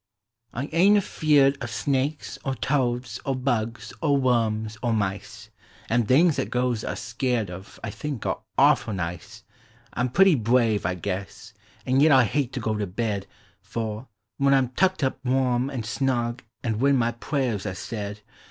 I 0.51 0.65
ain't 0.71 0.97
afeard 0.97 1.59
uv 1.59 1.69
snakes, 1.69 2.39
or 2.43 2.55
toads, 2.55 3.19
or 3.23 3.35
bugs, 3.35 3.93
or 4.01 4.17
worms, 4.17 4.75
or 4.81 4.93
mice. 4.93 5.51
An' 5.89 6.07
things 6.07 6.39
'at 6.39 6.49
girls 6.49 6.83
me 6.83 6.95
skeered 6.95 7.49
uv 7.49 7.77
I 7.83 7.91
think 7.91 8.25
are 8.25 8.41
awful 8.57 8.95
nice! 8.95 9.43
1 9.95 10.07
'in 10.07 10.11
pretty 10.11 10.33
brave, 10.33 10.87
I 10.87 10.95
guess; 10.95 11.53
an' 11.85 11.99
yet 11.99 12.11
I 12.11 12.23
hate 12.23 12.51
to 12.53 12.59
go 12.59 12.75
to 12.75 12.87
bed, 12.87 13.27
For, 13.61 14.07
when 14.39 14.55
I 14.55 14.57
'm 14.57 14.69
tucked 14.69 15.03
up 15.03 15.23
warm 15.23 15.69
an' 15.69 15.83
snug 15.83 16.41
an' 16.63 16.79
when 16.79 16.95
my 16.97 17.11
prayers 17.11 17.67
are 17.67 17.75
said. 17.75 18.21